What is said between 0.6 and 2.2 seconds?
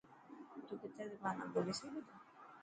تو ڪتي زبانا ٻولي سگھي ٿو.